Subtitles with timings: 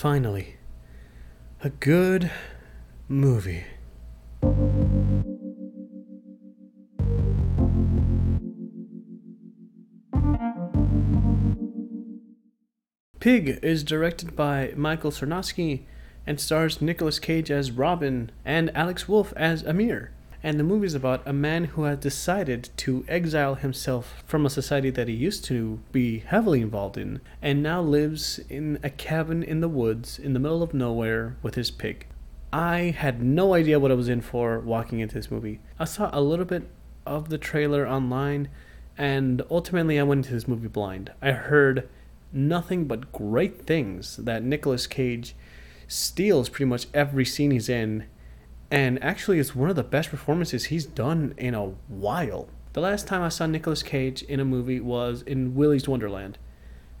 [0.00, 0.56] finally,
[1.62, 2.30] a good
[3.06, 3.64] movie.
[13.20, 15.82] Pig is directed by Michael Sarnoski
[16.26, 20.12] and stars Nicolas Cage as Robin and Alex Wolff as Amir.
[20.42, 24.50] And the movie is about a man who has decided to exile himself from a
[24.50, 29.42] society that he used to be heavily involved in and now lives in a cabin
[29.42, 32.06] in the woods in the middle of nowhere with his pig.
[32.52, 35.60] I had no idea what I was in for walking into this movie.
[35.78, 36.68] I saw a little bit
[37.04, 38.48] of the trailer online
[38.96, 41.12] and ultimately I went into this movie blind.
[41.20, 41.88] I heard
[42.32, 45.34] nothing but great things that Nicolas Cage
[45.86, 48.06] steals pretty much every scene he's in
[48.70, 52.48] and actually it's one of the best performances he's done in a while.
[52.72, 56.38] The last time I saw Nicolas Cage in a movie was in Willy's Wonderland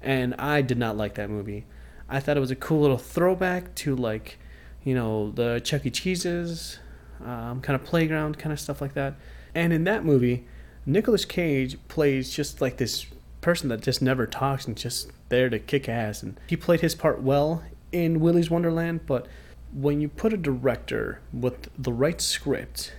[0.00, 1.66] and I did not like that movie.
[2.08, 4.38] I thought it was a cool little throwback to like,
[4.82, 5.90] you know, the Chuck E.
[5.90, 6.78] Cheese's
[7.24, 9.16] um, kind of playground kind of stuff like that.
[9.54, 10.46] And in that movie,
[10.86, 13.06] Nicolas Cage plays just like this
[13.40, 16.22] person that just never talks and just there to kick ass.
[16.22, 19.26] And he played his part well in Willy's Wonderland, but
[19.72, 22.92] when you put a director with the right script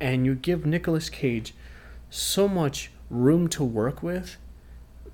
[0.00, 1.54] and you give Nicolas Cage
[2.10, 4.36] so much room to work with,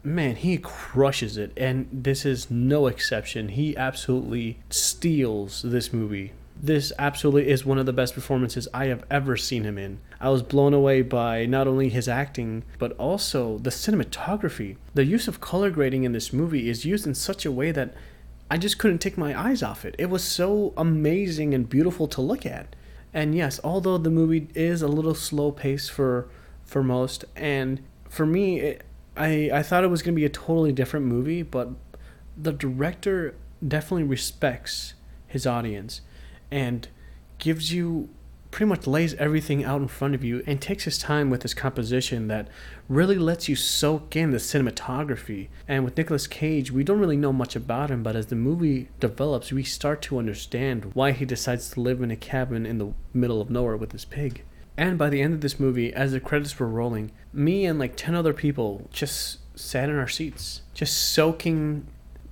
[0.03, 1.53] man, he crushes it.
[1.57, 3.51] And this is no exception.
[3.51, 6.33] He absolutely steals this movie.
[6.61, 10.01] This absolutely is one of the best performances I have ever seen him in.
[10.21, 14.77] I was blown away by not only his acting, but also the cinematography.
[14.95, 17.95] The use of color grading in this movie is used in such a way that
[18.51, 19.95] I just couldn't take my eyes off it.
[19.99, 22.75] It was so amazing and beautiful to look at.
[23.13, 26.29] And yes, although the movie is a little slow paced for
[26.65, 28.85] for most, and for me, it,
[29.17, 31.71] I I thought it was gonna be a totally different movie, but
[32.37, 33.35] the director
[33.67, 34.95] definitely respects
[35.27, 36.01] his audience
[36.51, 36.89] and
[37.39, 38.09] gives you
[38.51, 41.55] pretty much lays everything out in front of you and takes his time with his
[41.55, 42.49] composition that
[42.89, 45.49] really lets you soak in the cinematography.
[45.67, 48.89] And with Nicolas Cage, we don't really know much about him, but as the movie
[49.01, 52.93] develops, we start to understand why he decides to live in a cabin in the
[53.13, 54.45] middle of nowhere with his pig.
[54.77, 57.97] And by the end of this movie, as the credits were rolling, me and like
[57.97, 61.87] 10 other people just sat in our seats, just soaking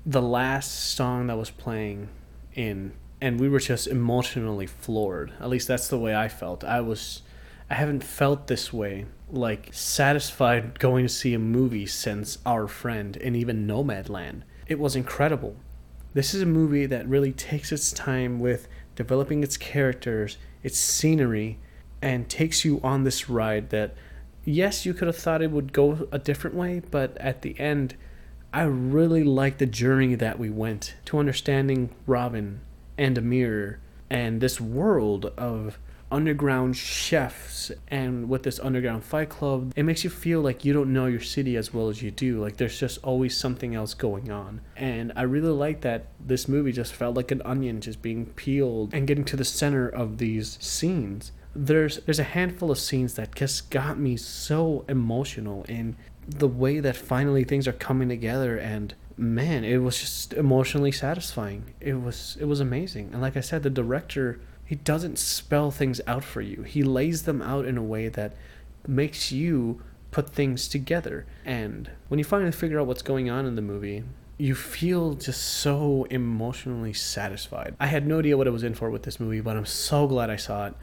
[0.04, 2.09] the last song that was playing
[2.54, 2.93] in
[3.26, 5.32] and we were just emotionally floored.
[5.41, 6.62] At least that's the way I felt.
[6.62, 7.22] I was
[7.69, 13.16] I haven't felt this way like satisfied going to see a movie since Our Friend
[13.16, 14.42] and even Nomadland.
[14.69, 15.56] It was incredible.
[16.15, 21.59] This is a movie that really takes its time with developing its characters, its scenery,
[22.00, 23.97] and takes you on this ride that
[24.44, 27.97] yes, you could have thought it would go a different way, but at the end
[28.53, 32.60] I really like the journey that we went to understanding Robin
[32.99, 33.81] and Amir
[34.11, 35.79] and this world of
[36.11, 40.93] underground chefs and with this underground fight club it makes you feel like you don't
[40.93, 44.31] know your city as well as you do like there's just always something else going
[44.31, 44.61] on.
[44.77, 48.95] And i really like that this movie just felt like an onion just being peeled
[48.95, 51.33] and getting to the center of these scenes.
[51.55, 55.97] There's there's a handful of scenes that just got me so emotional in
[56.28, 61.75] the way that finally things are coming together and man, it was just emotionally satisfying.
[61.81, 63.10] It was it was amazing.
[63.12, 66.62] And like I said, the director he doesn't spell things out for you.
[66.62, 68.34] He lays them out in a way that
[68.87, 71.25] makes you put things together.
[71.44, 74.03] And when you finally figure out what's going on in the movie,
[74.38, 77.77] you feel just so emotionally satisfied.
[77.78, 80.09] I had no idea what I was in for with this movie, but I'm so
[80.09, 80.75] glad I saw it.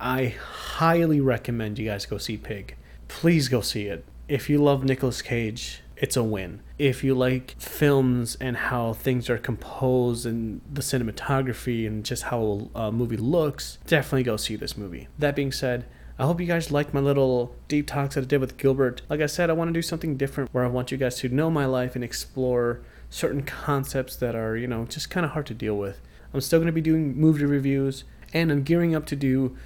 [0.00, 2.76] I highly recommend you guys go see Pig.
[3.06, 4.04] Please go see it.
[4.28, 6.62] If you love Nicolas Cage, it's a win.
[6.78, 12.70] If you like films and how things are composed and the cinematography and just how
[12.74, 15.08] a movie looks, definitely go see this movie.
[15.18, 18.40] That being said, I hope you guys liked my little deep talks that I did
[18.40, 19.02] with Gilbert.
[19.08, 21.28] Like I said, I want to do something different where I want you guys to
[21.28, 25.46] know my life and explore certain concepts that are, you know, just kind of hard
[25.46, 26.00] to deal with.
[26.32, 29.56] I'm still going to be doing movie reviews and I'm gearing up to do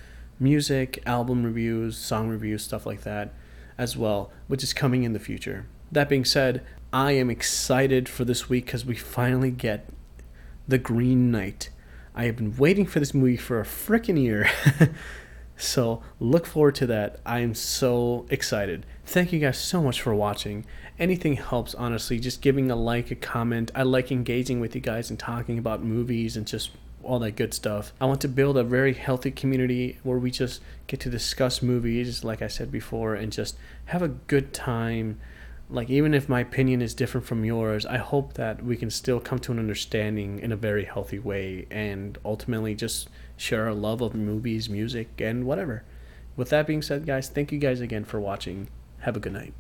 [0.40, 3.34] music, album reviews, song reviews, stuff like that
[3.76, 5.66] as well, which is coming in the future.
[5.92, 9.86] That being said, I am excited for this week because we finally get
[10.66, 11.68] The Green Knight.
[12.14, 14.50] I have been waiting for this movie for a freaking year.
[15.58, 17.20] so look forward to that.
[17.26, 18.86] I am so excited.
[19.04, 20.64] Thank you guys so much for watching.
[20.98, 22.18] Anything helps, honestly.
[22.18, 23.70] Just giving a like, a comment.
[23.74, 26.70] I like engaging with you guys and talking about movies and just
[27.02, 27.92] all that good stuff.
[28.00, 32.24] I want to build a very healthy community where we just get to discuss movies,
[32.24, 35.20] like I said before, and just have a good time
[35.70, 39.20] like even if my opinion is different from yours, I hope that we can still
[39.20, 44.00] come to an understanding in a very healthy way and ultimately just share our love
[44.00, 45.84] of movies, music, and whatever.
[46.36, 48.68] With that being said, guys, thank you guys again for watching.
[49.00, 49.54] Have a good night.